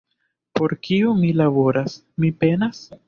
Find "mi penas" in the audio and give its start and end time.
2.25-2.83